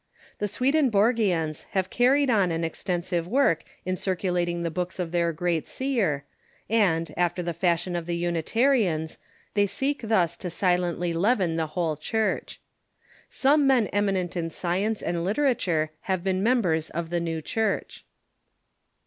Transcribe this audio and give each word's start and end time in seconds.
The 0.39 0.47
Swedenborgians 0.47 1.67
have 1.73 1.91
carried 1.91 2.31
on 2.31 2.51
an 2.51 2.63
extensive 2.63 3.27
work 3.27 3.63
in 3.85 3.95
circulating 3.95 4.63
the 4.63 4.71
books 4.71 4.97
of 4.97 5.11
their 5.11 5.31
great 5.31 5.67
seer, 5.67 6.23
and, 6.67 7.13
after 7.15 7.43
the 7.43 7.53
fashion 7.53 7.95
of 7.95 8.07
the 8.07 8.17
Unitarians, 8.17 9.19
they 9.53 9.67
seek 9.67 10.01
thus 10.01 10.35
to 10.37 10.49
si 10.49 10.65
lently 10.65 11.13
leaven 11.13 11.55
the 11.55 11.67
whole 11.77 11.95
Church. 11.95 12.59
Some 13.29 13.67
men 13.67 13.85
eminent 13.89 14.35
in 14.35 14.49
science 14.49 15.03
and 15.03 15.23
literature 15.23 15.91
have 16.09 16.23
been 16.23 16.41
members 16.41 16.89
of 16.89 17.11
the 17.11 17.19
New 17.19 17.39
Church. 17.39 18.03